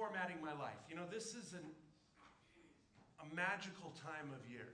[0.00, 0.80] reformatting my life.
[0.88, 1.64] You know, this is an,
[3.20, 4.72] a magical time of year,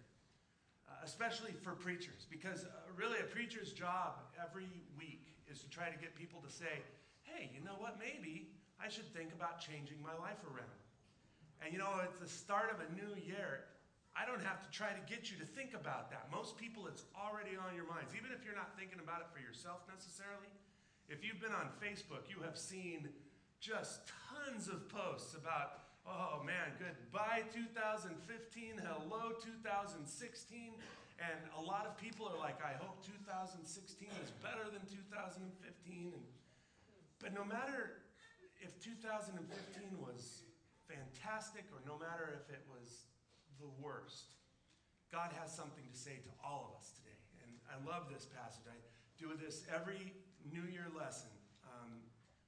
[0.88, 5.90] uh, especially for preachers, because uh, really a preacher's job every week is to try
[5.90, 6.82] to get people to say,
[7.24, 10.78] hey, you know what, maybe I should think about changing my life around.
[11.58, 13.66] And you know, it's the start of a new year.
[14.14, 16.28] I don't have to try to get you to think about that.
[16.32, 18.16] Most people, it's already on your minds.
[18.16, 20.48] Even if you're not thinking about it for yourself necessarily,
[21.08, 23.12] if you've been on Facebook, you have seen
[23.66, 28.14] just tons of posts about, oh man, goodbye 2015,
[28.78, 30.06] hello 2016.
[31.18, 33.66] And a lot of people are like, I hope 2016
[34.22, 35.50] is better than 2015.
[36.14, 36.14] And,
[37.18, 38.06] but no matter
[38.62, 39.34] if 2015
[39.98, 40.46] was
[40.86, 43.10] fantastic or no matter if it was
[43.58, 44.30] the worst,
[45.10, 47.18] God has something to say to all of us today.
[47.42, 48.70] And I love this passage.
[48.70, 48.78] I
[49.18, 50.14] do this every
[50.46, 51.34] New Year lesson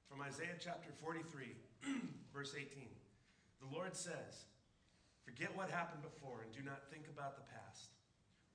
[0.09, 1.53] from Isaiah chapter 43,
[2.33, 2.89] verse 18.
[3.61, 4.49] The Lord says,
[5.21, 7.93] Forget what happened before and do not think about the past.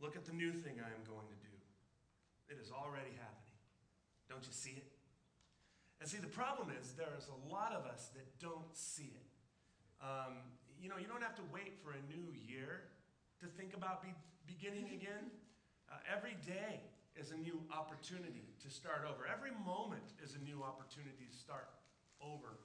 [0.03, 1.55] Look at the new thing I am going to do.
[2.51, 3.55] It is already happening.
[4.29, 4.91] Don't you see it?
[6.01, 9.31] And see, the problem is there's a lot of us that don't see it.
[10.03, 10.43] Um,
[10.83, 12.91] you know, you don't have to wait for a new year
[13.41, 14.11] to think about be,
[14.45, 15.31] beginning again.
[15.87, 16.83] Uh, every day
[17.17, 19.27] is a new opportunity to start over.
[19.27, 21.69] Every moment is a new opportunity to start
[22.21, 22.59] over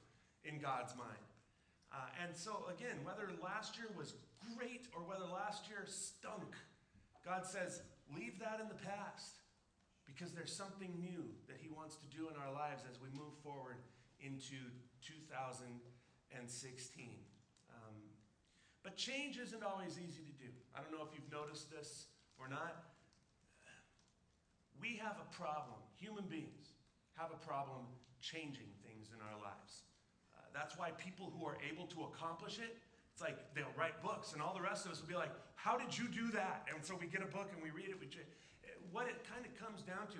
[0.43, 1.23] in God's mind.
[1.91, 4.13] Uh, and so, again, whether last year was
[4.55, 6.55] great or whether last year stunk,
[7.25, 7.81] God says,
[8.15, 9.41] leave that in the past
[10.05, 13.33] because there's something new that He wants to do in our lives as we move
[13.43, 13.77] forward
[14.21, 14.57] into
[15.01, 17.09] 2016.
[17.69, 17.95] Um,
[18.83, 20.49] but change isn't always easy to do.
[20.75, 22.83] I don't know if you've noticed this or not.
[24.79, 26.73] We have a problem, human beings
[27.19, 27.83] have a problem
[28.23, 29.83] changing things in our lives.
[30.31, 32.79] Uh, that's why people who are able to accomplish it,
[33.11, 35.75] it's like they'll write books, and all the rest of us will be like, How
[35.75, 36.63] did you do that?
[36.71, 37.99] And so we get a book and we read it.
[37.99, 38.23] We ch-
[38.91, 40.19] what it kind of comes down to,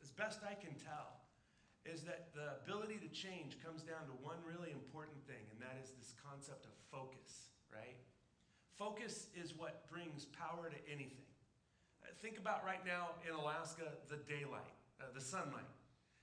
[0.00, 1.20] as best I can tell,
[1.84, 5.76] is that the ability to change comes down to one really important thing, and that
[5.84, 8.00] is this concept of focus, right?
[8.80, 11.28] Focus is what brings power to anything.
[12.20, 15.68] Think about right now in Alaska the daylight, uh, the sunlight.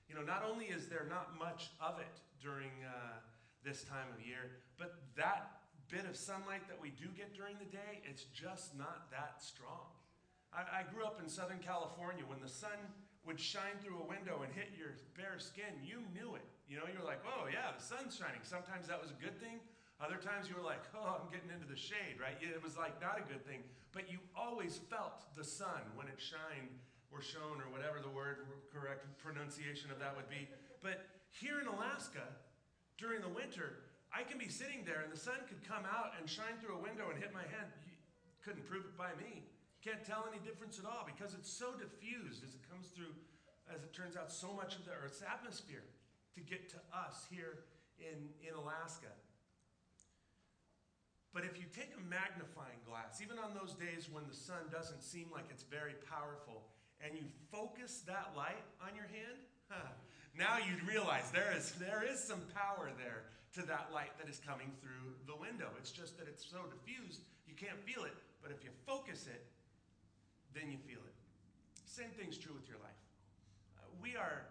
[0.08, 3.22] You know, not only is there not much of it during uh,
[3.64, 7.70] this time of year, but that bit of sunlight that we do get during the
[7.70, 9.92] day, it's just not that strong.
[10.52, 12.24] I, I grew up in Southern California.
[12.26, 12.76] When the sun
[13.24, 16.44] would shine through a window and hit your bare skin, you knew it.
[16.68, 18.40] You know, you're like, oh, yeah, the sun's shining.
[18.42, 19.60] Sometimes that was a good thing.
[20.02, 22.34] Other times you were like, oh, I'm getting into the shade, right?
[22.42, 23.62] It was like not a good thing.
[23.94, 26.74] But you always felt the sun when it shined
[27.14, 28.42] or shone or whatever the word
[28.74, 30.50] correct pronunciation of that would be.
[30.82, 32.26] But here in Alaska,
[32.98, 36.26] during the winter, I can be sitting there and the sun could come out and
[36.26, 37.70] shine through a window and hit my head.
[37.86, 37.94] You
[38.42, 39.46] couldn't prove it by me.
[39.86, 43.14] Can't tell any difference at all because it's so diffused as it comes through,
[43.70, 45.86] as it turns out, so much of the Earth's atmosphere
[46.34, 47.62] to get to us here
[47.98, 49.14] in, in Alaska.
[51.32, 55.02] But if you take a magnifying glass, even on those days when the sun doesn't
[55.02, 56.68] seem like it's very powerful,
[57.00, 59.40] and you focus that light on your hand,
[59.72, 59.88] huh,
[60.36, 63.24] now you'd realize there is, there is some power there
[63.56, 65.72] to that light that is coming through the window.
[65.80, 68.16] It's just that it's so diffused, you can't feel it.
[68.44, 69.44] But if you focus it,
[70.52, 71.16] then you feel it.
[71.84, 73.02] Same thing's true with your life.
[73.76, 74.48] Uh, we are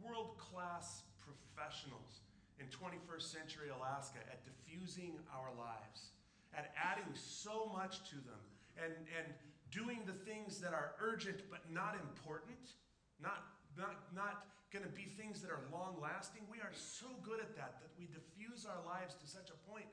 [0.00, 2.23] world class professionals
[2.58, 6.14] in 21st century Alaska at diffusing our lives,
[6.56, 8.42] at adding so much to them,
[8.78, 9.26] and, and
[9.70, 12.78] doing the things that are urgent but not important,
[13.18, 16.42] not, not, not going to be things that are long lasting.
[16.50, 19.86] We are so good at that that we diffuse our lives to such a point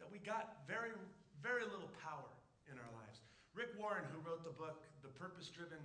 [0.00, 0.92] that we got very,
[1.40, 2.28] very little power
[2.68, 3.20] in our lives.
[3.52, 5.80] Rick Warren, who wrote the book The Purpose Driven,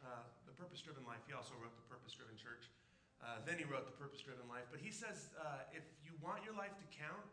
[0.00, 2.72] uh, the Purpose Driven Life, he also wrote The Purpose Driven Church.
[3.20, 4.64] Uh, then he wrote The Purpose Driven Life.
[4.72, 7.28] But he says uh, if you want your life to count,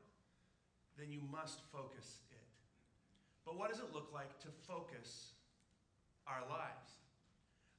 [0.99, 2.47] then you must focus it.
[3.47, 5.37] But what does it look like to focus
[6.27, 6.99] our lives?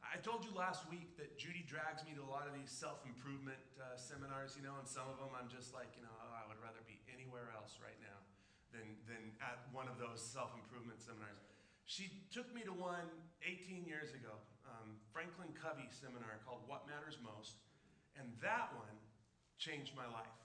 [0.01, 3.05] I told you last week that Judy drags me to a lot of these self
[3.05, 6.33] improvement uh, seminars, you know, and some of them I'm just like, you know, oh,
[6.33, 8.17] I would rather be anywhere else right now
[8.73, 11.45] than, than at one of those self improvement seminars.
[11.85, 13.09] She took me to one
[13.45, 17.61] 18 years ago, um, Franklin Covey seminar called What Matters Most.
[18.19, 18.99] And that one
[19.59, 20.39] changed my life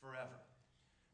[0.00, 0.40] forever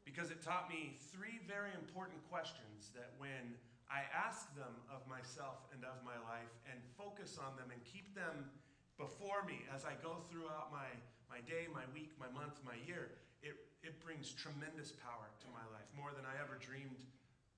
[0.05, 3.57] because it taught me three very important questions that when
[3.89, 8.13] I ask them of myself and of my life and focus on them and keep
[8.13, 8.49] them
[8.97, 10.87] before me as I go throughout my,
[11.27, 15.65] my day, my week, my month, my year, it, it brings tremendous power to my
[15.73, 16.97] life, more than I ever dreamed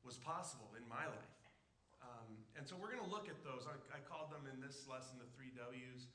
[0.03, 1.35] was possible in my life.
[1.99, 3.67] Um, and so we're going to look at those.
[3.67, 6.07] I, I called them in this lesson the three W's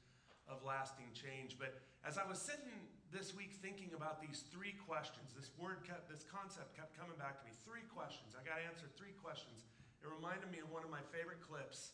[0.48, 1.58] of lasting change.
[1.58, 6.08] But as I was sitting this week thinking about these three questions, this word kept,
[6.08, 7.52] this concept kept coming back to me.
[7.64, 8.34] Three questions.
[8.34, 9.68] I got to answer three questions.
[10.02, 11.92] It reminded me of one of my favorite clips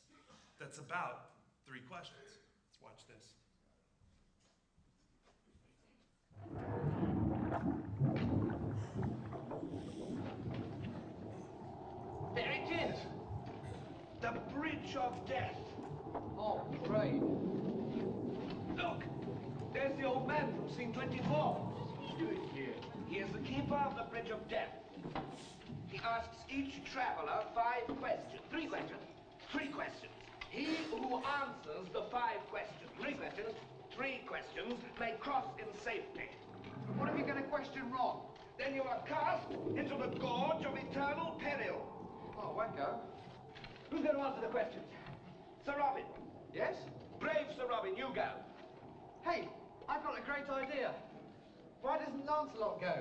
[0.59, 1.37] that's about
[1.67, 2.41] three questions.
[2.67, 3.35] Let's watch this.
[12.35, 12.99] There it is.
[14.21, 15.59] The Bridge of Death.
[16.39, 17.21] Oh, great.
[18.79, 19.03] Look,
[19.75, 21.27] there's the old man from scene 24.
[21.27, 22.75] What's he doing here?
[23.09, 24.71] He is the keeper of the Bridge of Death.
[25.91, 28.41] He asks each traveler five questions.
[28.51, 29.03] Three questions.
[29.51, 30.13] Three questions.
[30.51, 33.51] He who answers the five questions, three questions,
[33.97, 36.31] three questions, may cross in safety.
[36.97, 38.21] What if you get a question wrong?
[38.59, 41.83] Then you are cast into the gorge of eternal peril.
[42.39, 42.95] Oh, wacko.
[43.91, 44.85] Who's going to answer the questions?
[45.67, 46.05] Sir Robin.
[46.55, 46.75] Yes?
[47.19, 48.29] Brave Sir Robin, you go.
[49.25, 49.49] Hey,
[49.89, 50.93] I've got a great idea.
[51.83, 52.95] Why doesn't Lancelot go?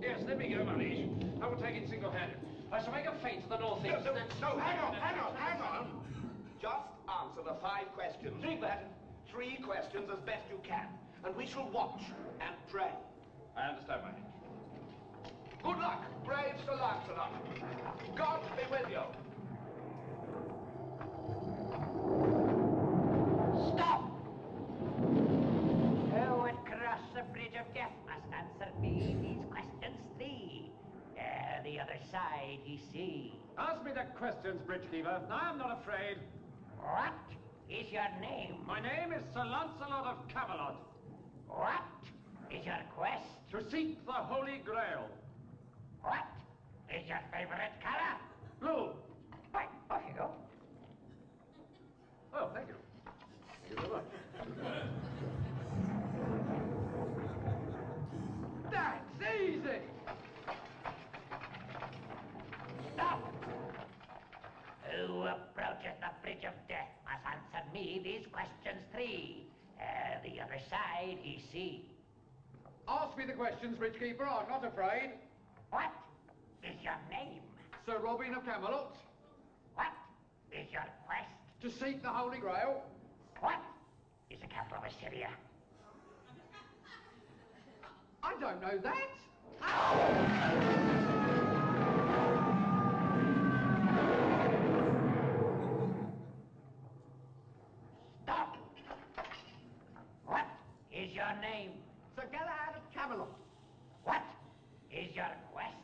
[0.00, 1.08] Yes, let me go, my liege.
[1.40, 2.38] I will take it single-handed.
[2.72, 4.04] I shall make a feint to the No, northeast.
[4.04, 6.04] no, then- no, hang on, hang on, hang on.
[6.60, 8.40] Just answer the five questions.
[8.42, 8.88] Three questions.
[9.30, 10.86] Three questions as best you can.
[11.24, 12.02] And we shall watch
[12.40, 12.90] and pray.
[13.56, 14.22] I understand, my liege.
[15.62, 17.30] Good luck, brave Sir Lancelot.
[18.16, 19.02] God be with you.
[23.74, 24.02] Stop!
[26.12, 26.64] Who would
[27.14, 30.70] the bridge of death must answer me these questions three.
[31.18, 33.34] Ere the other side he see.
[33.58, 35.30] Ask me the questions, Bridgekeeper.
[35.30, 36.16] I am not afraid.
[36.80, 37.12] What
[37.68, 38.56] is your name?
[38.66, 40.76] My name is Sir Lancelot of Camelot.
[41.48, 41.84] What
[42.50, 43.28] is your quest?
[43.50, 45.08] To seek the Holy Grail.
[46.00, 46.26] What
[46.90, 48.16] is your favorite color?
[48.60, 48.92] Blue.
[49.52, 50.30] Why, off you go.
[52.34, 52.74] Oh, thank you.
[53.04, 54.11] Thank you very much.
[68.04, 69.46] These questions three.
[69.80, 71.84] Ere the other side he see.
[72.88, 74.22] Ask me the questions, Bridgekeeper.
[74.22, 75.10] I'm not afraid.
[75.70, 75.90] What
[76.62, 77.40] is your name?
[77.86, 78.96] Sir Robin of Camelot,
[79.74, 79.92] What
[80.52, 81.28] is your quest?
[81.62, 82.82] to seek the Holy Grail.
[83.40, 83.60] What
[84.30, 85.30] is the capital of Assyria?
[88.22, 90.12] I don't know that.
[100.26, 100.46] What
[100.92, 101.70] is your name?
[102.16, 103.28] Sir Galahad of Camelot.
[104.04, 104.22] What
[104.90, 105.74] is your quest?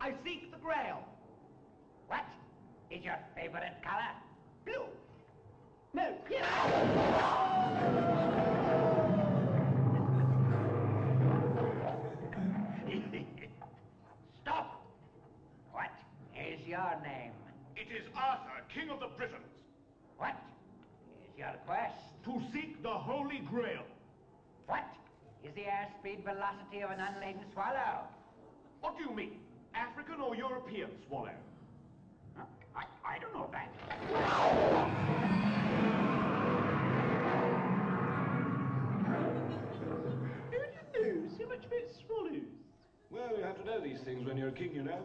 [0.00, 1.02] I seek the Grail.
[2.08, 2.24] What
[2.90, 3.18] is your
[3.48, 4.12] favorite color?
[4.64, 4.84] Blue.
[5.94, 6.44] No, yes.
[14.42, 14.84] Stop!
[15.72, 15.90] What
[16.36, 17.32] is your name?
[17.76, 19.40] It is Arthur, King of the Britons.
[20.18, 20.36] What
[21.22, 21.94] is your quest?
[22.24, 23.84] To seek the Holy Grail.
[24.66, 24.84] What
[25.44, 28.08] is the airspeed velocity of an unladen swallow?
[28.80, 29.40] What do you mean?
[29.74, 31.36] African or European swallow?
[32.78, 32.86] Huh?
[33.04, 33.68] I, I don't know that.
[40.50, 40.58] Who
[41.04, 42.32] didn't so much about swallows?
[43.10, 45.02] Well, you have to know these things when you're a king, you know.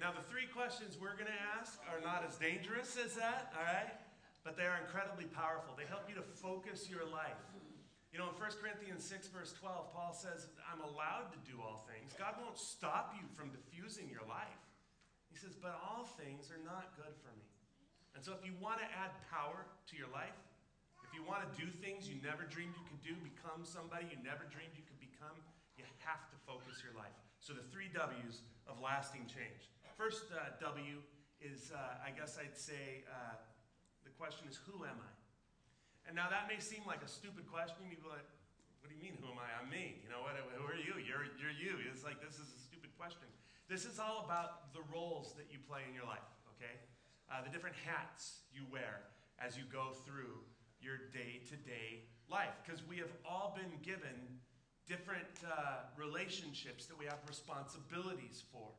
[0.00, 3.64] Now, the three questions we're going to ask are not as dangerous as that, all
[3.64, 3.92] right?
[4.44, 5.74] But they are incredibly powerful.
[5.78, 7.38] They help you to focus your life.
[8.12, 11.88] You know, in 1 Corinthians 6, verse 12, Paul says, I'm allowed to do all
[11.88, 12.12] things.
[12.20, 14.60] God won't stop you from diffusing your life.
[15.32, 17.48] He says, but all things are not good for me.
[18.12, 20.36] And so, if you want to add power to your life,
[21.00, 24.20] if you want to do things you never dreamed you could do, become somebody you
[24.20, 25.32] never dreamed you could become,
[25.80, 27.16] you have to focus your life.
[27.40, 29.72] So, the three W's of lasting change.
[29.96, 31.00] First uh, W
[31.40, 33.40] is, uh, I guess I'd say, uh,
[34.04, 35.12] the question is, who am I?
[36.06, 37.78] And now that may seem like a stupid question.
[37.88, 38.30] People are like,
[38.82, 39.46] what do you mean, who am I?
[39.62, 40.02] I'm me.
[40.02, 40.98] You know, what, who are you?
[40.98, 41.78] You're, you're you.
[41.86, 43.30] It's like, this is a stupid question.
[43.70, 46.26] This is all about the roles that you play in your life,
[46.58, 46.74] okay?
[47.30, 49.06] Uh, the different hats you wear
[49.38, 50.42] as you go through
[50.82, 52.52] your day to day life.
[52.66, 54.42] Because we have all been given
[54.90, 58.74] different uh, relationships that we have responsibilities for.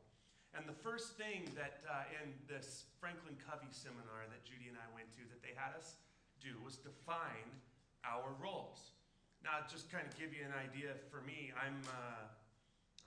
[0.54, 4.86] And the first thing that uh, in this Franklin Covey seminar that Judy and I
[4.94, 5.98] went to that they had us
[6.44, 7.48] do was define
[8.04, 8.92] our roles.
[9.40, 12.28] Now, just kind of give you an idea for me, I'm, uh,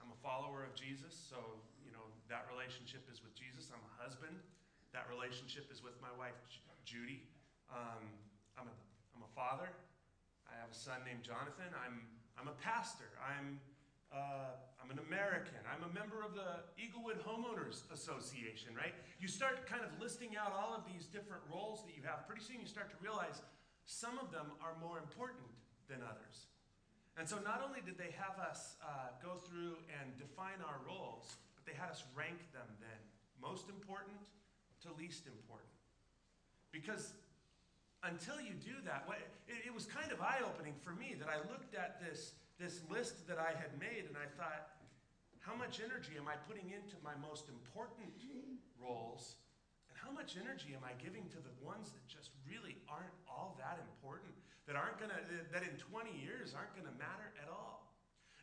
[0.02, 1.38] I'm a follower of Jesus, so,
[1.86, 3.70] you know, that relationship is with Jesus.
[3.70, 4.34] I'm a husband.
[4.90, 6.38] That relationship is with my wife,
[6.82, 7.22] Judy.
[7.70, 8.02] Um,
[8.58, 8.76] I'm, a,
[9.14, 9.70] I'm a father.
[10.50, 11.70] I have a son named Jonathan.
[11.78, 12.02] I'm,
[12.34, 13.10] I'm a pastor.
[13.22, 13.62] I'm
[14.12, 15.60] uh, I'm an American.
[15.68, 18.96] I'm a member of the Eaglewood Homeowners Association, right?
[19.20, 22.24] You start kind of listing out all of these different roles that you have.
[22.24, 23.44] Pretty soon you start to realize
[23.84, 25.44] some of them are more important
[25.92, 26.48] than others.
[27.20, 31.36] And so not only did they have us uh, go through and define our roles,
[31.52, 33.00] but they had us rank them then.
[33.42, 34.24] Most important
[34.86, 35.68] to least important.
[36.70, 37.12] Because
[38.04, 39.04] until you do that,
[39.48, 42.82] it, it was kind of eye opening for me that I looked at this this
[42.90, 44.74] list that I had made, and I thought,
[45.38, 48.12] how much energy am I putting into my most important
[48.76, 49.38] roles?
[49.88, 53.56] And how much energy am I giving to the ones that just really aren't all
[53.62, 54.34] that important,
[54.66, 55.22] that aren't gonna,
[55.54, 57.88] that in 20 years aren't gonna matter at all?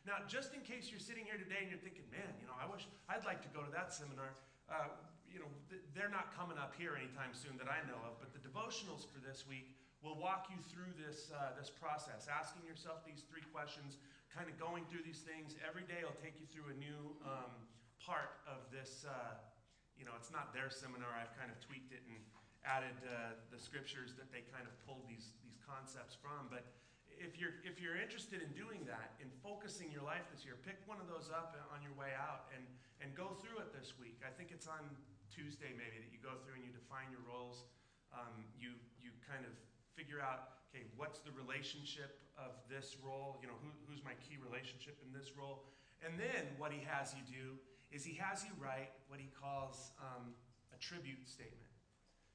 [0.08, 2.66] Now, just in case you're sitting here today and you're thinking, man, you know, I
[2.66, 4.38] wish I'd like to go to that seminar.
[4.70, 4.94] Uh,
[5.26, 5.50] you know,
[5.92, 9.18] they're not coming up here anytime soon that I know of, but the devotionals for
[9.18, 9.74] this week
[10.04, 13.96] We'll walk you through this, uh, this process, asking yourself these three questions,
[14.28, 15.56] kind of going through these things.
[15.64, 17.52] Every day I'll take you through a new um,
[17.96, 19.08] part of this.
[19.08, 19.40] Uh,
[19.96, 21.08] you know, it's not their seminar.
[21.16, 22.20] I've kind of tweaked it and
[22.68, 26.52] added uh, the scriptures that they kind of pulled these, these concepts from.
[26.52, 26.68] But
[27.16, 30.76] if you're, if you're interested in doing that, in focusing your life this year, pick
[30.84, 32.62] one of those up on your way out and,
[33.00, 34.20] and go through it this week.
[34.20, 34.84] I think it's on
[35.32, 37.64] Tuesday maybe that you go through and you define your roles.
[38.12, 39.54] Um, you, you kind of
[39.96, 43.40] figure out, okay, what's the relationship of this role?
[43.40, 45.64] You know, who, who's my key relationship in this role?
[46.04, 47.56] And then what he has you do
[47.88, 50.36] is he has you write what he calls um,
[50.68, 51.72] a tribute statement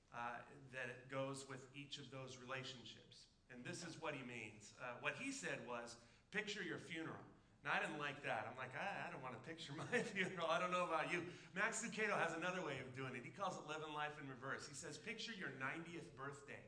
[0.09, 0.41] uh,
[0.73, 3.29] that goes with each of those relationships.
[3.53, 4.73] And this is what he means.
[4.81, 6.01] Uh, what he said was,
[6.33, 7.21] picture your funeral.
[7.61, 8.49] Now, I didn't like that.
[8.49, 10.49] I'm like, I, I don't want to picture my funeral.
[10.49, 11.21] I don't know about you.
[11.53, 13.21] Max Lucado has another way of doing it.
[13.21, 14.65] He calls it living life in reverse.
[14.65, 16.63] He says, picture your 90th birthday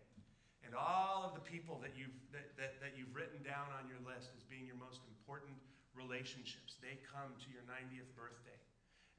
[0.74, 4.01] and all of the people that you've, that, that, that you've written down on your
[4.01, 5.53] list as being your most important
[5.94, 8.58] relationships, they come to your 90th birthday.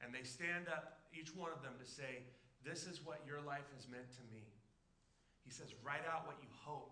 [0.03, 2.27] And they stand up, each one of them, to say,
[2.67, 4.43] This is what your life has meant to me.
[5.47, 6.91] He says, Write out what you hope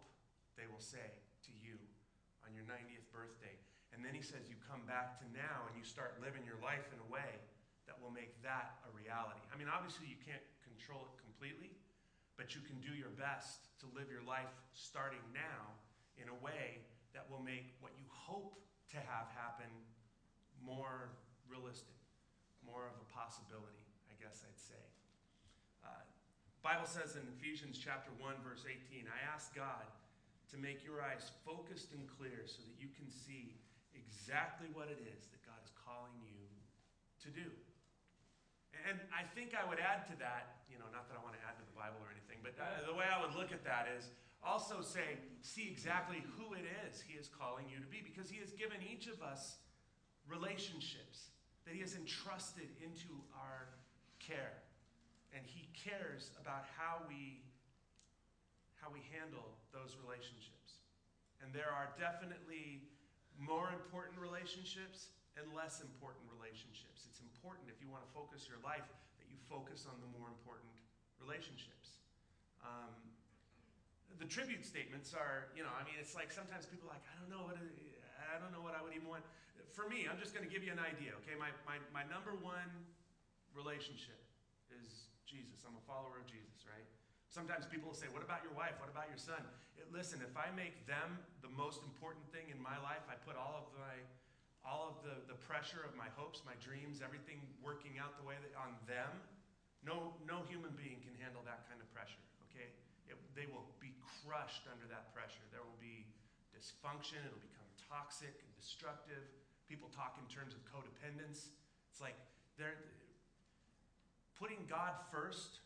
[0.56, 1.12] they will say
[1.44, 1.76] to you
[2.48, 3.60] on your 90th birthday.
[3.92, 6.88] And then he says, You come back to now and you start living your life
[6.96, 7.36] in a way
[7.84, 9.44] that will make that a reality.
[9.52, 11.76] I mean, obviously, you can't control it completely,
[12.40, 15.76] but you can do your best to live your life starting now
[16.16, 16.80] in a way
[17.12, 18.56] that will make what you hope
[18.96, 19.68] to have happen
[20.64, 21.12] more
[21.52, 22.00] realistic,
[22.64, 24.84] more of a possibility, I guess I'd say.
[25.84, 26.08] Uh,
[26.64, 29.84] Bible says in Ephesians chapter 1 verse 18, I ask God
[30.54, 33.60] to make your eyes focused and clear so that you can see
[33.92, 36.48] exactly what it is that God is calling you
[37.28, 37.52] to do.
[38.90, 41.44] And I think I would add to that, you know, not that I want to
[41.46, 43.88] add to the Bible or anything but uh, the way I would look at that
[43.98, 44.12] is
[44.44, 48.44] also say, see exactly who it is He is calling you to be, because He
[48.44, 49.64] has given each of us
[50.28, 51.32] relationships
[51.64, 53.72] that He has entrusted into our
[54.20, 54.60] care.
[55.32, 57.40] And He cares about how we,
[58.84, 60.84] how we handle those relationships.
[61.40, 62.84] And there are definitely
[63.40, 67.10] more important relationships and less important relationships.
[67.10, 68.86] It's important if you want to focus your life
[69.18, 70.70] that you focus on the more important
[71.18, 72.02] relationships.
[72.62, 72.94] Um,
[74.22, 77.18] the tribute statements are, you know, I mean, it's like sometimes people are like, I
[77.18, 79.26] don't know what, I don't know what I would even want.
[79.74, 81.34] For me, I'm just going to give you an idea, okay?
[81.34, 82.70] My, my, my number one
[83.58, 84.22] relationship
[84.70, 85.66] is Jesus.
[85.66, 86.86] I'm a follower of Jesus, right?
[87.34, 88.78] Sometimes people will say, What about your wife?
[88.78, 89.42] What about your son?
[89.74, 93.34] It, listen, if I make them the most important thing in my life, I put
[93.34, 93.98] all of my
[94.64, 98.40] all of the, the pressure of my hopes, my dreams, everything working out the way
[98.40, 99.12] that on them,
[99.84, 102.70] no, no human being can handle that kind of pressure okay?
[103.10, 105.42] It, they will be crushed under that pressure.
[105.50, 106.06] There will be
[106.54, 107.18] dysfunction.
[107.26, 109.26] It'll become toxic and destructive.
[109.66, 111.50] People talk in terms of codependence.
[111.90, 112.16] It's like
[112.62, 112.78] they're
[114.38, 115.66] putting God first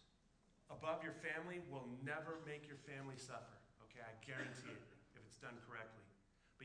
[0.72, 3.60] above your family will never make your family suffer.
[3.88, 5.97] Okay, I guarantee it if it's done correctly.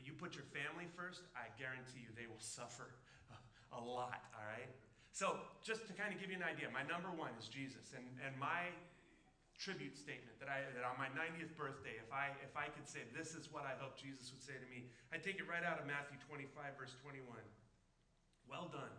[0.03, 2.91] But you put your family first, I guarantee you they will suffer
[3.71, 4.67] a lot, all right?
[5.15, 7.95] So, just to kind of give you an idea, my number one is Jesus.
[7.95, 8.67] And, and my
[9.55, 13.07] tribute statement that I that on my 90th birthday, if I if I could say
[13.15, 15.79] this is what I hope Jesus would say to me, I'd take it right out
[15.79, 17.23] of Matthew 25 verse 21.
[18.43, 18.91] Well done,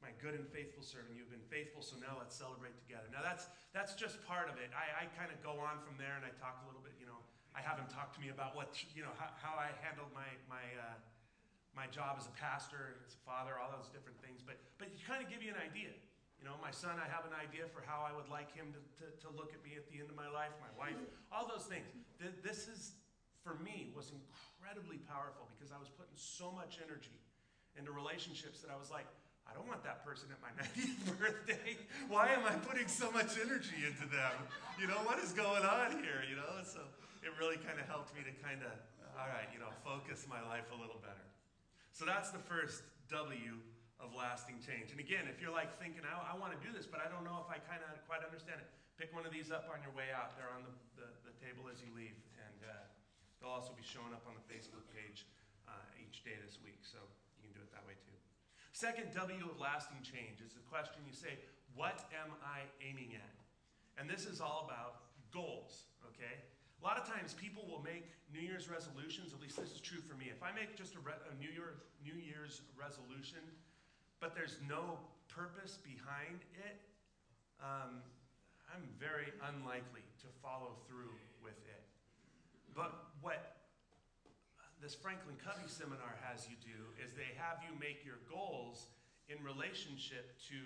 [0.00, 1.20] my good and faithful servant.
[1.20, 3.12] You've been faithful, so now let's celebrate together.
[3.12, 3.44] Now that's
[3.76, 4.72] that's just part of it.
[4.72, 6.96] I, I kind of go on from there and I talk a little bit.
[6.96, 7.20] You know,
[7.54, 10.28] I have him talk to me about what you know how, how I handled my
[10.46, 10.96] my uh,
[11.74, 14.42] my job as a pastor, as a father, all those different things.
[14.42, 15.94] But but you kind of give you an idea.
[16.40, 18.80] You know, my son, I have an idea for how I would like him to,
[19.04, 20.96] to, to look at me at the end of my life, my wife,
[21.28, 21.84] all those things.
[22.16, 22.96] This is,
[23.44, 27.20] for me, was incredibly powerful because I was putting so much energy
[27.76, 29.04] into relationships that I was like,
[29.44, 31.76] I don't want that person at my 90th birthday.
[32.08, 34.32] Why am I putting so much energy into them?
[34.80, 36.24] You know, what is going on here?
[36.24, 36.80] You know, so
[37.20, 38.72] it really kind of helped me to kind of,
[39.16, 41.26] all right, you know, focus my life a little better.
[41.92, 43.60] So that's the first W
[44.00, 44.90] of lasting change.
[44.94, 47.22] And again, if you're like thinking, I, I want to do this, but I don't
[47.26, 49.92] know if I kind of quite understand it, pick one of these up on your
[49.92, 50.32] way out.
[50.40, 52.16] They're on the, the, the table as you leave.
[52.40, 52.72] And uh,
[53.38, 55.28] they'll also be showing up on the Facebook page
[55.68, 56.80] uh, each day this week.
[56.80, 56.96] So
[57.36, 58.16] you can do it that way too.
[58.72, 61.36] Second W of lasting change is the question you say,
[61.76, 63.36] What am I aiming at?
[64.00, 66.40] And this is all about goals, okay?
[66.80, 70.00] A lot of times people will make New Year's resolutions, at least this is true
[70.00, 70.32] for me.
[70.32, 73.44] If I make just a, re- a New, Year, New Year's resolution,
[74.16, 74.96] but there's no
[75.28, 76.80] purpose behind it,
[77.60, 78.00] um,
[78.72, 81.12] I'm very unlikely to follow through
[81.44, 81.84] with it.
[82.72, 83.60] But what
[84.80, 88.88] this Franklin Covey seminar has you do is they have you make your goals
[89.28, 90.56] in relationship to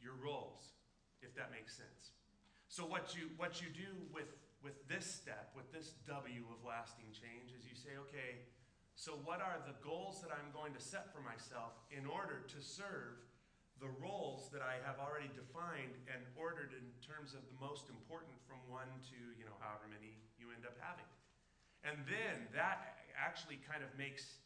[0.00, 0.72] your roles,
[1.20, 2.16] if that makes sense.
[2.68, 4.32] So what you what you do with
[4.66, 8.42] with this step, with this W of lasting change, is you say, okay,
[8.96, 12.58] so, what are the goals that I'm going to set for myself in order to
[12.64, 13.20] serve
[13.76, 18.32] the roles that I have already defined and ordered in terms of the most important
[18.48, 21.04] from one to, you know, however many you end up having?
[21.84, 24.40] And then that actually kind of makes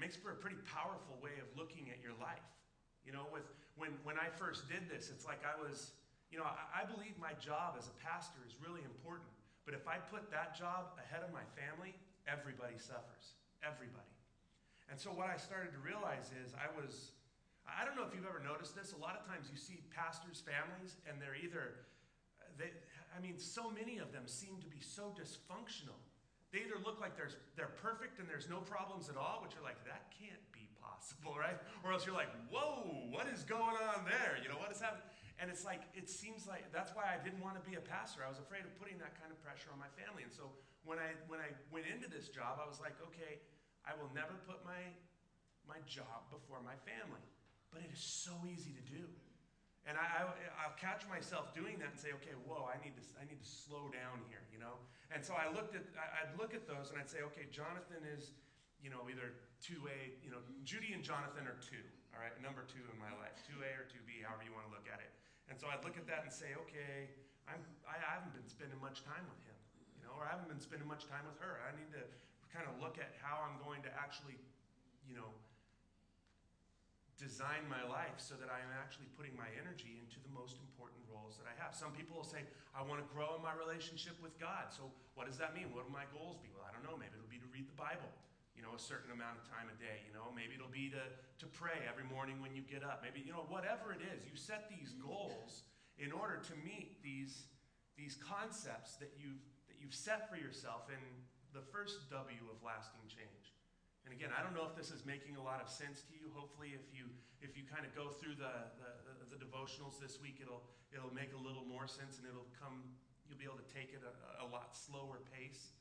[0.00, 2.48] makes for a pretty powerful way of looking at your life.
[3.04, 3.44] You know, with
[3.76, 5.92] when when I first did this, it's like I was,
[6.34, 9.30] you know, I, I believe my job as a pastor is really important.
[9.62, 11.94] But if I put that job ahead of my family,
[12.26, 13.38] everybody suffers.
[13.62, 14.10] Everybody.
[14.90, 17.14] And so what I started to realize is I was,
[17.62, 18.98] I don't know if you've ever noticed this.
[18.98, 21.86] A lot of times you see pastors' families, and they're either,
[22.58, 22.74] they,
[23.14, 26.02] I mean, so many of them seem to be so dysfunctional.
[26.50, 29.62] They either look like there's, they're perfect and there's no problems at all, which are
[29.62, 31.56] like, that can't be possible, right?
[31.86, 34.34] Or else you're like, whoa, what is going on there?
[34.42, 35.06] You know, what is happening?
[35.42, 38.22] And it's like, it seems like, that's why I didn't want to be a pastor.
[38.22, 40.22] I was afraid of putting that kind of pressure on my family.
[40.22, 40.54] And so
[40.86, 43.42] when I, when I went into this job, I was like, okay,
[43.82, 44.78] I will never put my,
[45.66, 47.24] my job before my family.
[47.74, 49.04] But it is so easy to do.
[49.84, 53.04] And I, I, will catch myself doing that and say, okay, whoa, I need, to,
[53.20, 54.80] I need to slow down here, you know?
[55.12, 58.32] And so I looked at, I'd look at those and I'd say, okay, Jonathan is,
[58.80, 61.84] you know, either 2A, you know, Judy and Jonathan are two,
[62.16, 64.88] all right, number two in my life, 2A or 2B, however you want to look
[64.88, 65.12] at it.
[65.48, 67.12] And so I'd look at that and say, okay,
[67.44, 69.54] I'm, I haven't been spending much time with him
[70.04, 71.64] you know, or I haven't been spending much time with her.
[71.64, 72.04] I need to
[72.52, 74.36] kind of look at how I'm going to actually,
[75.08, 75.32] you know,
[77.16, 81.00] design my life so that I am actually putting my energy into the most important
[81.08, 81.72] roles that I have.
[81.72, 82.44] Some people will say,
[82.76, 84.68] I want to grow in my relationship with God.
[84.74, 85.72] So what does that mean?
[85.72, 86.52] What will my goals be?
[86.52, 87.00] Well, I don't know.
[87.00, 88.12] Maybe it'll be to read the Bible,
[88.64, 90.02] know, a certain amount of time a day.
[90.08, 93.04] You know, maybe it'll be to, to pray every morning when you get up.
[93.04, 95.68] Maybe, you know, whatever it is, you set these goals
[96.00, 97.46] in order to meet these,
[97.94, 101.02] these concepts that you've that you've set for yourself in
[101.50, 103.54] the first W of lasting change.
[104.04, 106.28] And again, I don't know if this is making a lot of sense to you.
[106.36, 107.08] Hopefully, if you
[107.40, 111.32] if you kind of go through the, the, the devotionals this week, it'll it'll make
[111.32, 112.84] a little more sense and it'll come.
[113.24, 115.72] You'll be able to take it a, a lot slower pace.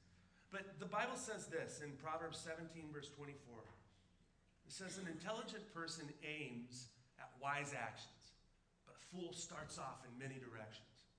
[0.54, 3.34] But the Bible says this in Proverbs 17, verse 24.
[3.34, 8.38] It says, An intelligent person aims at wise actions,
[8.86, 11.10] but a fool starts off in many directions.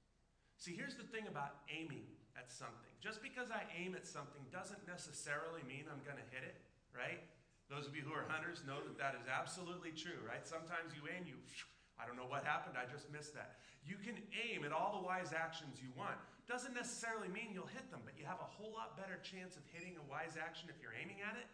[0.63, 2.07] See, here's the thing about aiming
[2.39, 2.95] at something.
[3.03, 6.63] Just because I aim at something doesn't necessarily mean I'm going to hit it,
[6.95, 7.19] right?
[7.67, 10.47] Those of you who are hunters know that that is absolutely true, right?
[10.47, 11.43] Sometimes you aim, you,
[12.01, 13.63] I don't know what happened, I just missed that.
[13.87, 16.19] You can aim at all the wise actions you want.
[16.51, 19.63] Doesn't necessarily mean you'll hit them, but you have a whole lot better chance of
[19.71, 21.49] hitting a wise action if you're aiming at it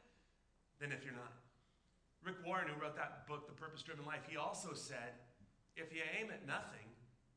[0.81, 1.37] than if you're not.
[2.25, 5.21] Rick Warren, who wrote that book, The Purpose Driven Life, he also said,
[5.77, 6.85] if you aim at nothing,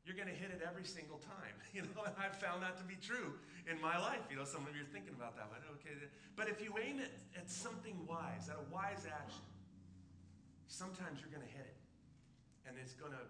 [0.04, 1.56] you're going to hit it every single time.
[1.74, 3.34] You know, and I've found that to be true
[3.66, 4.22] in my life.
[4.30, 5.90] You know, some of you are thinking about that, but okay.
[6.38, 9.42] But if you aim it at something wise, at a wise action,
[10.68, 11.83] sometimes you're going to hit it.
[12.64, 13.24] And it's going to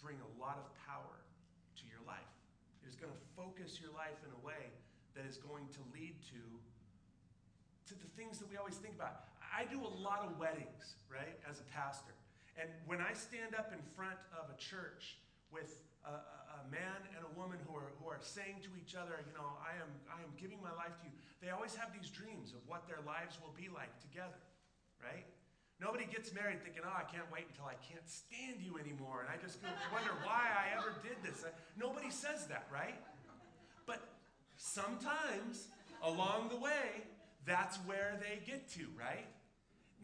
[0.00, 1.20] bring a lot of power
[1.76, 2.32] to your life.
[2.80, 4.72] It is going to focus your life in a way
[5.12, 6.40] that is going to lead to
[7.90, 9.26] to the things that we always think about.
[9.42, 12.14] I do a lot of weddings, right, as a pastor.
[12.54, 15.18] And when I stand up in front of a church
[15.50, 16.14] with a,
[16.62, 19.58] a, man and a woman who are, who are saying to each other, you know,
[19.58, 22.62] I am, I am giving my life to you, they always have these dreams of
[22.70, 24.38] what their lives will be like together,
[25.02, 25.26] right?
[25.80, 29.24] Nobody gets married thinking, oh, I can't wait until I can't stand you anymore.
[29.24, 29.58] And I just
[29.92, 31.44] wonder why I ever did this.
[31.78, 33.00] Nobody says that, right?
[33.86, 34.04] But
[34.56, 35.68] sometimes
[36.04, 37.08] along the way,
[37.46, 39.24] that's where they get to, right?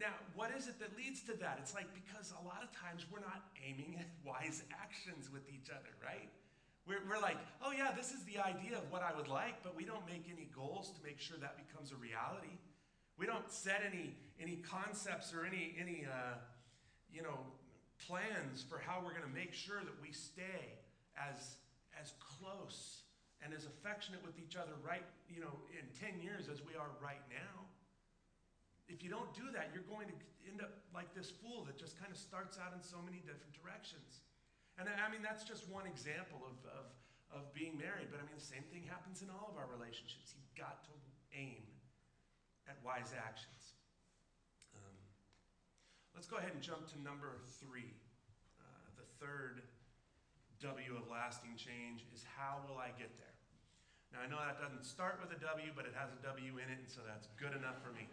[0.01, 1.59] Now, what is it that leads to that?
[1.61, 5.69] It's like because a lot of times we're not aiming at wise actions with each
[5.69, 6.29] other, right?
[6.89, 9.75] We're, we're like, oh yeah, this is the idea of what I would like, but
[9.75, 12.57] we don't make any goals to make sure that becomes a reality.
[13.19, 16.37] We don't set any, any concepts or any, any uh,
[17.13, 17.39] you know,
[18.07, 20.77] plans for how we're going to make sure that we stay
[21.17, 21.57] as,
[21.97, 23.09] as close
[23.41, 26.93] and as affectionate with each other right, you know, in 10 years as we are
[27.01, 27.65] right now.
[28.89, 31.99] If you don't do that, you're going to end up like this fool that just
[31.99, 34.23] kind of starts out in so many different directions.
[34.79, 36.87] And I mean, that's just one example of, of,
[37.33, 38.13] of being married.
[38.13, 40.37] But I mean, the same thing happens in all of our relationships.
[40.37, 40.95] You've got to
[41.33, 41.65] aim
[42.69, 43.79] at wise actions.
[44.75, 44.97] Um,
[46.15, 47.95] let's go ahead and jump to number three.
[48.59, 49.63] Uh, the third
[50.61, 53.37] W of lasting change is how will I get there?
[54.15, 56.67] Now, I know that doesn't start with a W, but it has a W in
[56.71, 58.09] it, and so that's good enough for me.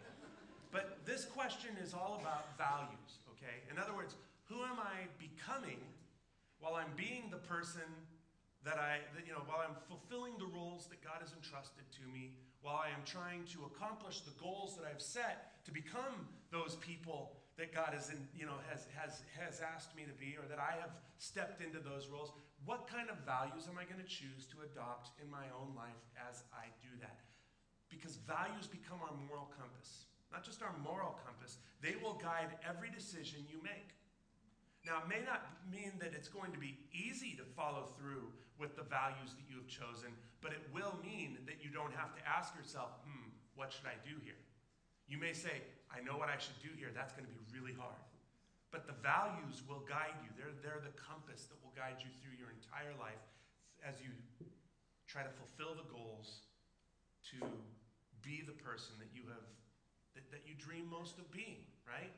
[0.74, 3.62] But this question is all about values, okay?
[3.70, 4.18] In other words,
[4.50, 5.78] who am I becoming
[6.58, 7.86] while I'm being the person
[8.66, 12.04] that I, that, you know, while I'm fulfilling the roles that God has entrusted to
[12.10, 16.80] me, while I am trying to accomplish the goals that I've set to become those
[16.80, 20.58] people that God has, you know, has, has, has asked me to be, or that
[20.58, 22.32] I have stepped into those roles,
[22.64, 26.02] what kind of values am I going to choose to adopt in my own life
[26.16, 27.28] as I do that?
[27.92, 32.90] Because values become our moral compass not just our moral compass, they will guide every
[32.90, 33.94] decision you make.
[34.84, 38.28] Now, it may not mean that it's going to be easy to follow through
[38.60, 40.12] with the values that you have chosen,
[40.44, 43.96] but it will mean that you don't have to ask yourself, hmm, what should I
[44.04, 44.38] do here?
[45.08, 46.92] You may say, I know what I should do here.
[46.92, 47.96] That's going to be really hard.
[48.68, 50.28] But the values will guide you.
[50.36, 53.22] They're, they're the compass that will guide you through your entire life
[53.80, 54.12] as you
[55.08, 56.44] try to fulfill the goals
[57.32, 57.40] to
[58.20, 59.48] be the person that you have
[60.14, 62.10] that, that you dream most of being, right?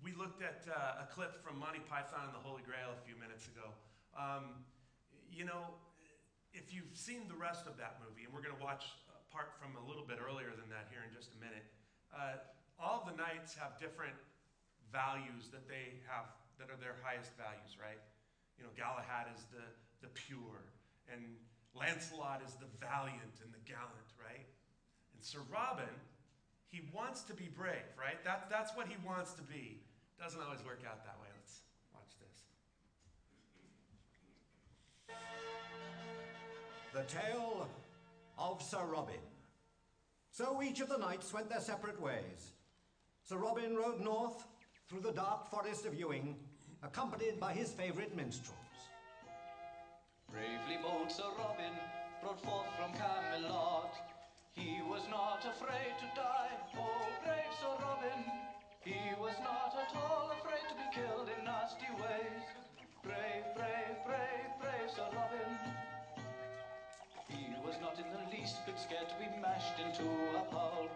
[0.00, 3.20] We looked at uh, a clip from Monty Python and the Holy Grail a few
[3.20, 3.68] minutes ago.
[4.16, 4.64] Um,
[5.28, 5.76] you know,
[6.56, 8.96] if you've seen the rest of that movie, and we're going to watch
[9.28, 11.68] part from a little bit earlier than that here in just a minute,
[12.16, 12.40] uh,
[12.80, 14.16] all the knights have different
[14.88, 18.00] values that they have that are their highest values, right?
[18.56, 19.64] You know, Galahad is the,
[20.00, 20.64] the pure,
[21.12, 21.36] and
[21.76, 24.48] Lancelot is the valiant and the gallant, right?
[25.12, 25.92] And Sir Robin
[26.70, 28.22] he wants to be brave, right?
[28.24, 29.82] That, that's what he wants to be.
[30.22, 31.28] Doesn't always work out that way.
[31.34, 31.62] Let's
[31.94, 32.44] watch this.
[36.92, 37.68] The Tale
[38.38, 39.14] of Sir Robin.
[40.30, 42.52] So each of the knights went their separate ways.
[43.22, 44.46] Sir Robin rode north
[44.88, 46.36] through the dark forest of Ewing,
[46.82, 48.58] accompanied by his favourite minstrels.
[50.30, 51.72] Bravely bold Sir Robin
[52.22, 53.94] brought forth from Camelot
[54.60, 58.24] he was not afraid to die, oh brave Sir Robin.
[58.84, 59.49] He was not
[59.80, 62.44] at all afraid to be killed in nasty ways.
[63.00, 65.52] Brave, brave, brave, brave Sir Robin.
[67.32, 70.04] He was not in the least bit scared to be mashed into
[70.36, 70.92] a pulp,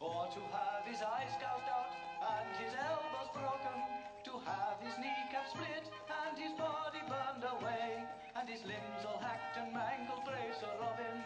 [0.00, 1.92] or to have his eyes gouged out
[2.24, 3.78] and his elbows broken,
[4.24, 8.08] to have his kneecap split and his body burned away,
[8.40, 11.20] and his limbs all hacked and mangled, brave Sir Robin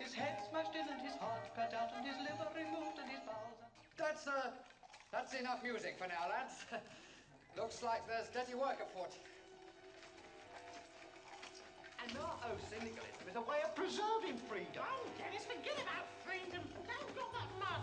[0.00, 3.20] His head smashed in and his heart cut out and his liver removed and his
[3.28, 3.60] bowels...
[4.00, 4.56] That's, uh,
[5.14, 6.66] that's enough music for now, lads.
[7.56, 9.14] Looks like there's dirty work afoot.
[12.02, 14.82] And our oath syndicalism is a way of preserving freedom.
[14.82, 16.66] Oh, Dennis, forget about freedom.
[16.82, 17.82] Don't got that mud.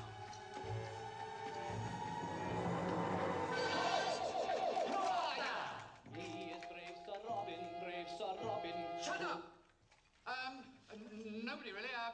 [6.20, 8.76] He is brave Sir Robin, brave Sir Robin.
[9.00, 9.48] Shut up!
[10.28, 10.68] Um,
[11.48, 11.96] nobody really.
[11.96, 12.12] Uh,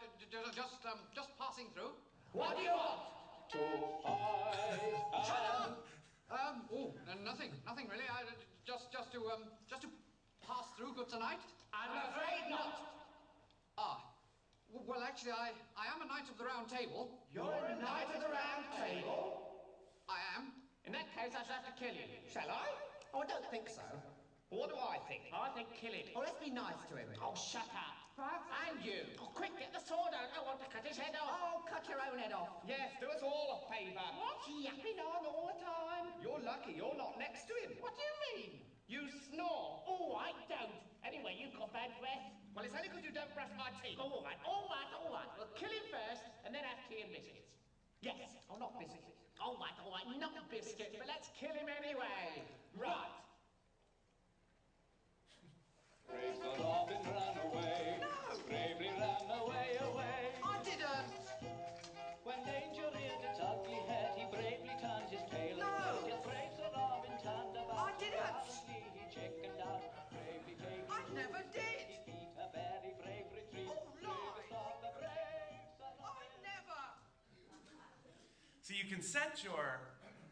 [0.53, 1.97] just, um, just passing through.
[2.33, 3.16] What do you want?
[3.51, 3.63] To
[4.03, 5.23] fight.
[5.23, 5.87] Shut up!
[6.27, 6.91] Um, oh,
[7.23, 8.03] nothing, nothing really.
[8.03, 8.27] I,
[8.67, 9.89] just, just to, um, just to
[10.43, 11.39] pass through good tonight.
[11.71, 12.75] I'm afraid not.
[13.77, 14.03] Ah,
[14.67, 17.07] well, actually, I, I am a knight of the round table.
[17.31, 19.47] You're a knight of the round table?
[20.11, 20.51] I am.
[20.83, 22.07] In that case, I shall have to kill you.
[22.31, 22.67] Shall I?
[23.13, 23.83] Oh, I don't think so.
[24.49, 25.27] What do I think?
[25.35, 26.07] I think kill him.
[26.15, 27.07] Oh, let's be nice to him.
[27.19, 27.96] Oh, shut up.
[28.17, 29.05] And you.
[29.21, 30.25] Oh, quick, get the sword out.
[30.33, 31.37] I want to cut his head off.
[31.37, 32.65] Oh, cut your own head off.
[32.65, 34.01] Yes, do us all a favour.
[34.17, 36.09] What's he yapping on all the time?
[36.17, 37.77] You're lucky you're not next to him.
[37.77, 38.49] What do you mean?
[38.89, 39.85] You snore.
[39.85, 40.81] Oh, I don't.
[41.05, 42.25] Anyway, you've got bad breath.
[42.57, 44.01] Well, it's only because you don't brush my teeth.
[44.01, 45.29] Oh, all right, all right, all right.
[45.37, 47.53] We'll kill him first and then have tea and biscuits.
[48.01, 48.33] Yes.
[48.49, 49.13] Oh, not biscuits.
[49.37, 52.41] All right, all right, not biscuits, but let's kill him anyway.
[52.73, 53.13] Right.
[56.07, 57.99] Brave Sir Robin ran away.
[58.47, 60.19] Bravely ran away, away.
[60.43, 61.11] I didn't.
[62.23, 65.67] When danger reared its ugly head, he bravely turned his tail No.
[65.67, 66.07] and fled.
[66.07, 67.75] Yet brave Sir Robin turned about.
[67.75, 68.23] I didn't.
[68.47, 69.83] Suddenly he chickened out.
[70.11, 71.79] Bravely taking I never did.
[71.91, 73.71] He beat a very brave retreat.
[73.71, 74.47] Oh, lie.
[74.47, 76.83] Bravest of the brave Sir I never.
[78.63, 79.79] So you can set your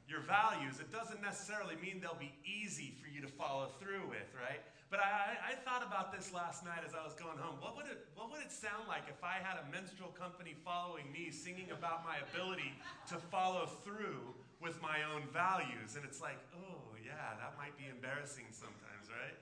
[0.08, 0.80] your values.
[0.80, 4.62] It doesn't necessarily mean they'll be easy for you to follow through with, right?
[4.95, 7.60] But I, I, thought about this last night as I was going home.
[7.60, 11.12] What would it what would it sound like if I had a minstrel company following
[11.12, 12.71] me, singing about my ability
[13.12, 14.23] to follow through
[14.63, 15.99] with my own values?
[15.99, 19.36] And it's like, oh yeah, that might be embarrassing sometimes, right?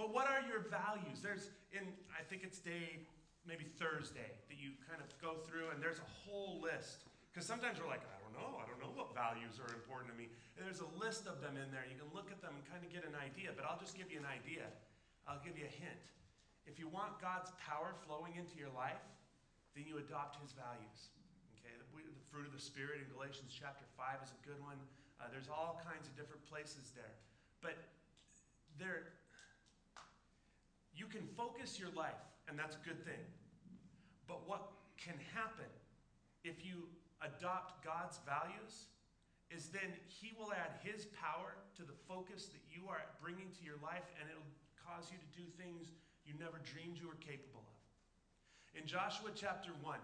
[0.00, 1.20] But what are your values?
[1.20, 1.84] There's in
[2.16, 3.04] I think it's day
[3.44, 7.04] maybe Thursday that you kind of go through and there's a whole list.
[7.28, 10.30] Because sometimes we're like, don't know, I don't know what values are important to me.
[10.54, 11.82] And there's a list of them in there.
[11.90, 14.06] You can look at them and kind of get an idea, but I'll just give
[14.14, 14.70] you an idea.
[15.26, 16.06] I'll give you a hint.
[16.62, 19.02] If you want God's power flowing into your life,
[19.74, 21.10] then you adopt his values.
[21.58, 21.86] Okay, the,
[22.30, 24.78] fruit of the Spirit in Galatians chapter 5 is a good one.
[25.18, 27.18] Uh, there's all kinds of different places there.
[27.58, 27.74] But
[28.78, 29.18] there,
[30.94, 33.18] you can focus your life, and that's a good thing.
[34.30, 35.66] But what can happen
[36.46, 36.86] if you
[37.20, 38.88] adopt God's values
[39.50, 43.62] is then He will add His power to the focus that you are bringing to
[43.66, 45.92] your life, and it'll cause you to do things
[46.24, 47.78] you never dreamed you were capable of.
[48.78, 49.98] In Joshua chapter 1,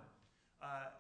[0.63, 0.91] uh,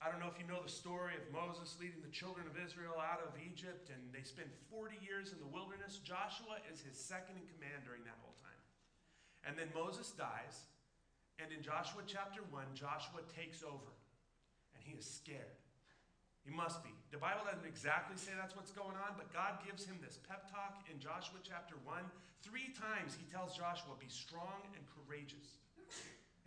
[0.00, 2.96] I don't know if you know the story of Moses leading the children of Israel
[2.96, 6.00] out of Egypt, and they spend 40 years in the wilderness.
[6.00, 8.62] Joshua is his second in command during that whole time.
[9.44, 10.66] And then Moses dies,
[11.36, 13.92] and in Joshua chapter 1, Joshua takes over,
[14.80, 15.60] and he is scared.
[16.40, 16.88] He must be.
[17.12, 20.48] The Bible doesn't exactly say that's what's going on, but God gives him this pep
[20.48, 22.00] talk in Joshua chapter 1.
[22.40, 25.60] Three times he tells Joshua, Be strong and courageous.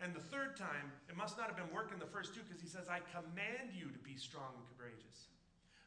[0.01, 2.67] And the third time, it must not have been working the first two because he
[2.67, 5.29] says, I command you to be strong and courageous.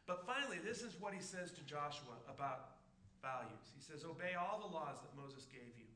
[0.07, 2.79] But finally, this is what he says to Joshua about
[3.19, 3.75] values.
[3.75, 5.91] He says, Obey all the laws that Moses gave you.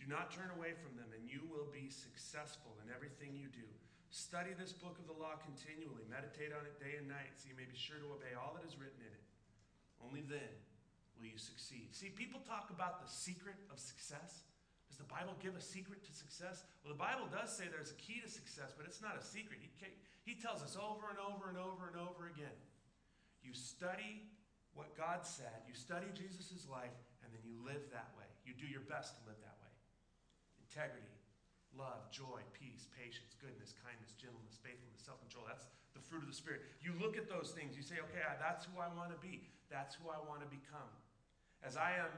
[0.00, 3.68] Do not turn away from them, and you will be successful in everything you do.
[4.14, 6.06] Study this book of the law continually.
[6.06, 8.62] Meditate on it day and night, so you may be sure to obey all that
[8.62, 9.26] is written in it.
[9.98, 10.54] Only then
[11.18, 11.90] will you succeed.
[11.90, 14.46] See, people talk about the secret of success.
[14.86, 16.62] Does the Bible give a secret to success?
[16.86, 19.58] Well, the Bible does say there's a key to success, but it's not a secret.
[19.58, 19.74] He,
[20.22, 22.54] he tells us over and over and over and over again.
[23.42, 24.30] You study
[24.78, 26.94] what God said, you study Jesus' life,
[27.26, 28.30] and then you live that way.
[28.46, 29.74] You do your best to live that way.
[30.62, 31.13] Integrity,
[31.74, 35.46] love, joy, peace, patience, goodness, kindness, gentleness, faithfulness, self control.
[35.46, 36.66] That's the fruit of the Spirit.
[36.82, 39.94] You look at those things, you say, okay, that's who I want to be, that's
[39.94, 40.90] who I want to become.
[41.62, 42.12] As I am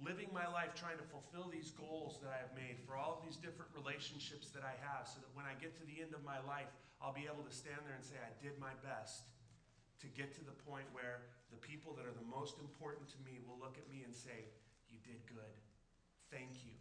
[0.00, 3.22] living my life trying to fulfill these goals that I have made for all of
[3.24, 6.24] these different relationships that I have, so that when I get to the end of
[6.24, 9.28] my life, I'll be able to stand there and say, I did my best
[10.00, 13.40] to get to the point where the people that are the most important to me
[13.44, 14.48] will look at me and say,
[14.88, 15.52] You did good.
[16.32, 16.76] Thank you.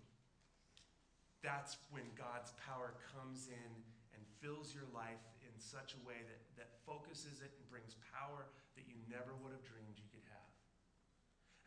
[1.39, 3.71] That's when God's power comes in
[4.11, 8.47] and fills your life in such a way that, that focuses it and brings power
[8.75, 10.51] that you never would have dreamed you could have.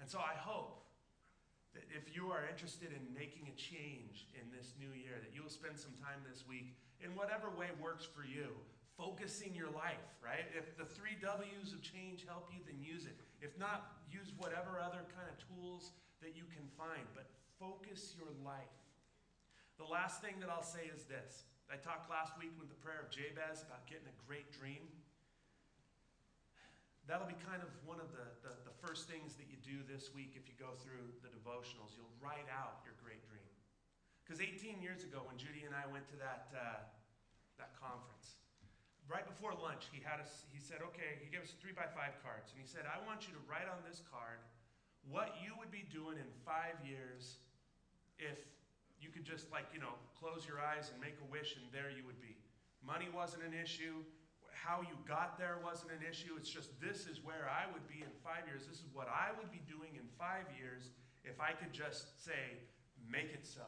[0.01, 0.85] And so I hope
[1.73, 5.53] that if you are interested in making a change in this new year, that you'll
[5.53, 8.53] spend some time this week in whatever way works for you,
[8.97, 10.45] focusing your life, right?
[10.53, 13.17] If the three W's of change help you, then use it.
[13.41, 18.29] If not, use whatever other kind of tools that you can find, but focus your
[18.45, 18.82] life.
[19.81, 21.49] The last thing that I'll say is this.
[21.73, 24.85] I talked last week with the prayer of Jabez about getting a great dream.
[27.09, 30.13] That'll be kind of one of the, the, the first things that you do this
[30.13, 31.97] week if you go through the devotionals.
[31.97, 33.49] You'll write out your great dream.
[34.23, 36.85] Because 18 years ago, when Judy and I went to that, uh,
[37.59, 38.39] that conference,
[39.11, 42.15] right before lunch, he had us, he said, okay, he gave us three by five
[42.23, 42.55] cards.
[42.55, 44.39] And he said, I want you to write on this card
[45.09, 47.43] what you would be doing in five years
[48.23, 48.39] if
[49.03, 51.91] you could just, like, you know, close your eyes and make a wish, and there
[51.91, 52.39] you would be.
[52.81, 54.07] Money wasn't an issue.
[54.55, 56.39] How you got there wasn't an issue.
[56.39, 58.63] It's just this is where I would be in five years.
[58.63, 60.95] This is what I would be doing in five years
[61.27, 62.63] if I could just say,
[63.11, 63.67] make it so.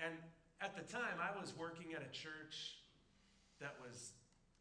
[0.00, 0.12] And
[0.60, 2.80] at the time, I was working at a church
[3.60, 4.12] that was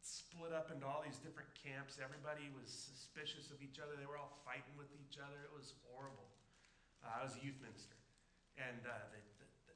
[0.01, 2.01] split up into all these different camps.
[2.01, 3.93] Everybody was suspicious of each other.
[3.95, 5.37] They were all fighting with each other.
[5.45, 6.29] It was horrible.
[7.01, 7.97] Uh, I was a youth minister.
[8.57, 9.21] And uh, the,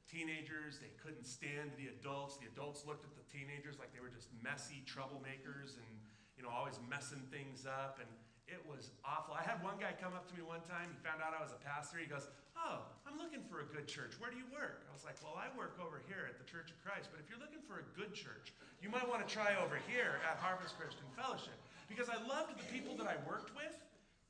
[0.06, 2.38] teenagers, they couldn't stand the adults.
[2.38, 5.90] The adults looked at the teenagers like they were just messy troublemakers and,
[6.38, 7.98] you know, always messing things up.
[7.98, 8.08] And
[8.46, 9.34] it was awful.
[9.34, 10.94] I had one guy come up to me one time.
[10.94, 11.98] He found out I was a pastor.
[11.98, 14.16] He goes, Oh, I'm looking for a good church.
[14.16, 14.86] Where do you work?
[14.86, 17.10] I was like, Well, I work over here at the Church of Christ.
[17.10, 20.22] But if you're looking for a good church, you might want to try over here
[20.22, 21.58] at Harvest Christian Fellowship.
[21.90, 23.74] Because I loved the people that I worked with,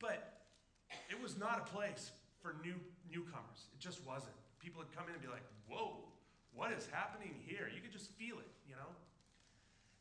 [0.00, 0.40] but
[1.08, 2.76] it was not a place for new
[3.12, 3.68] newcomers.
[3.72, 4.36] It just wasn't.
[4.66, 6.02] People would come in and be like, Whoa,
[6.50, 7.70] what is happening here?
[7.70, 8.90] You could just feel it, you know?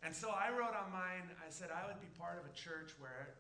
[0.02, 2.98] And so I wrote on mine, I said I would be part of a church
[2.98, 3.38] where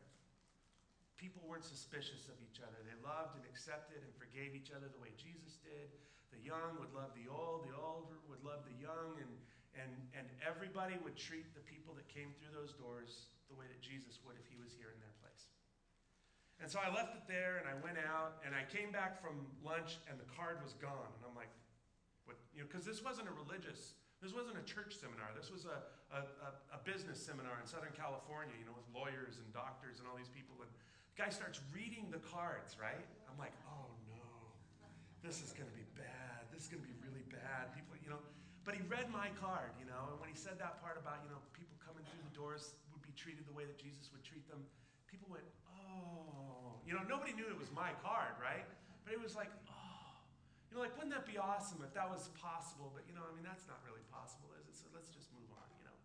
[1.17, 2.77] people weren't suspicious of each other.
[2.85, 5.89] They loved and accepted and forgave each other the way Jesus did.
[6.29, 9.33] The young would love the old, the old would love the young, and,
[9.73, 13.81] and, and everybody would treat the people that came through those doors the way that
[13.81, 15.54] Jesus would if he was here in their place.
[16.61, 19.43] And so I left it there and I went out and I came back from
[19.59, 21.11] lunch and the card was gone.
[21.19, 21.51] And I'm like,
[22.23, 22.39] what?
[22.55, 25.35] You know, because this wasn't a religious, this wasn't a church seminar.
[25.35, 25.83] This was a,
[26.15, 26.23] a,
[26.71, 30.31] a, business seminar in Southern California, you know, with lawyers and doctors and all these
[30.31, 30.55] people.
[30.63, 33.05] And the guy starts reading the cards, right?
[33.27, 34.25] I'm like, oh no,
[35.19, 36.47] this is going to be bad.
[36.55, 37.75] This is going to be really bad.
[37.75, 38.23] People, you know,
[38.65, 41.29] but he read my card, you know, and when he said that part about, you
[41.29, 44.41] know, people coming through the doors would be treated the way that Jesus would treat
[44.49, 44.65] them,
[45.05, 45.45] people went,
[45.95, 46.77] oh.
[46.83, 48.67] You know, nobody knew it was my card, right?
[49.07, 50.11] But it was like, oh.
[50.69, 52.91] You know, like, wouldn't that be awesome if that was possible?
[52.91, 54.75] But, you know, I mean, that's not really possible, is it?
[54.75, 55.97] So let's just move on, you know.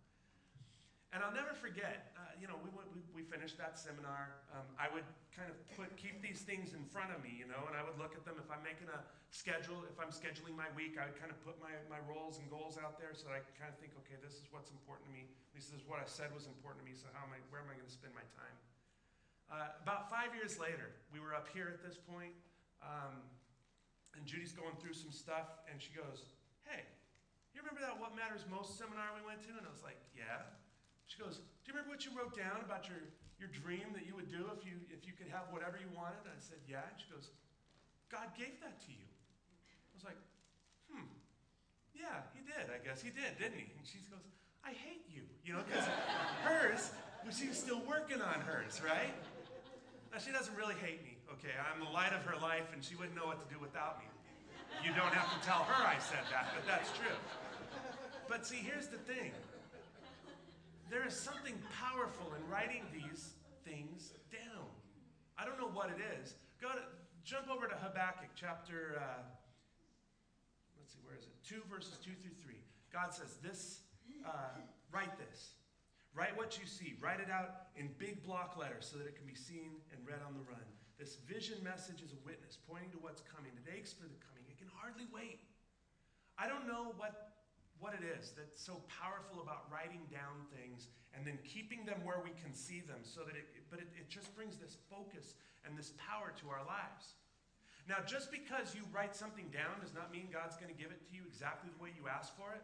[1.11, 4.39] And I'll never forget, uh, you know, we, we, we finished that seminar.
[4.55, 5.03] Um, I would
[5.35, 7.99] kind of put, keep these things in front of me, you know, and I would
[7.99, 8.39] look at them.
[8.39, 9.03] If I'm making a
[9.35, 12.47] schedule, if I'm scheduling my week, I would kind of put my, my roles and
[12.47, 15.11] goals out there so that I could kind of think, okay, this is what's important
[15.11, 15.27] to me.
[15.51, 17.67] This is what I said was important to me, so how am I, where am
[17.67, 18.55] I going to spend my time?
[19.51, 22.31] Uh, about five years later, we were up here at this point,
[22.87, 23.19] um,
[24.15, 26.31] and Judy's going through some stuff, and she goes,
[26.63, 26.87] Hey,
[27.51, 29.53] you remember that What Matters Most seminar we went to?
[29.59, 30.47] And I was like, Yeah.
[31.11, 33.03] She goes, Do you remember what you wrote down about your,
[33.43, 36.23] your dream that you would do if you, if you could have whatever you wanted?
[36.23, 36.87] And I said, Yeah.
[36.87, 37.35] And she goes,
[38.07, 39.11] God gave that to you.
[39.11, 40.21] I was like,
[40.87, 41.11] Hmm.
[41.91, 42.71] Yeah, he did.
[42.71, 43.67] I guess he did, didn't he?
[43.75, 44.23] And she goes,
[44.63, 45.27] I hate you.
[45.43, 45.91] You know, because
[46.47, 46.95] hers,
[47.35, 49.11] she was still working on hers, right?
[50.13, 51.55] Now, she doesn't really hate me, okay?
[51.55, 54.11] I'm the light of her life, and she wouldn't know what to do without me.
[54.83, 57.19] You don't have to tell her I said that, but that's true.
[58.29, 59.33] But see, here's the thing
[60.91, 64.67] there is something powerful in writing these things down.
[65.39, 66.35] I don't know what it is.
[66.61, 66.83] Go to,
[67.25, 69.23] jump over to Habakkuk chapter, uh,
[70.79, 71.35] let's see, where is it?
[71.47, 72.55] 2 verses 2 through 3.
[72.93, 73.83] God says, This,
[74.27, 74.59] uh,
[74.93, 75.51] write this.
[76.21, 77.01] Write what you see.
[77.01, 80.21] Write it out in big block letters so that it can be seen and read
[80.21, 80.61] on the run.
[81.01, 83.57] This vision message is a witness pointing to what's coming.
[83.57, 84.45] It aches for the coming.
[84.45, 85.41] It can hardly wait.
[86.37, 87.41] I don't know what,
[87.81, 92.21] what it is that's so powerful about writing down things and then keeping them where
[92.21, 95.73] we can see them so that it, but it, it just brings this focus and
[95.73, 97.17] this power to our lives.
[97.89, 101.01] Now, just because you write something down does not mean God's going to give it
[101.01, 102.61] to you exactly the way you asked for it.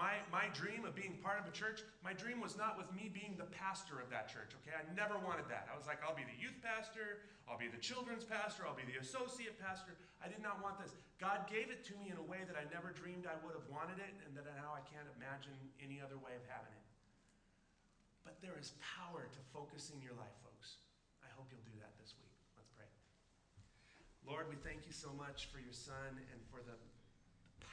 [0.00, 3.12] My, my dream of being part of a church, my dream was not with me
[3.12, 4.72] being the pastor of that church, okay?
[4.72, 5.68] I never wanted that.
[5.68, 8.88] I was like, I'll be the youth pastor, I'll be the children's pastor, I'll be
[8.88, 9.92] the associate pastor.
[10.24, 10.96] I did not want this.
[11.20, 13.68] God gave it to me in a way that I never dreamed I would have
[13.68, 15.52] wanted it, and that now I can't imagine
[15.84, 16.88] any other way of having it.
[18.24, 20.80] But there is power to focusing your life, folks.
[21.20, 22.32] I hope you'll do that this week.
[22.56, 22.88] Let's pray.
[24.24, 26.80] Lord, we thank you so much for your son and for the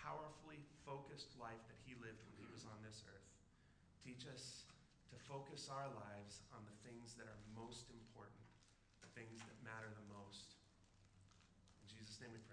[0.03, 3.31] powerfully focused life that he lived when he was on this earth.
[4.03, 4.67] Teach us
[5.07, 8.43] to focus our lives on the things that are most important,
[8.99, 10.59] the things that matter the most.
[11.79, 12.46] In Jesus' name we pray.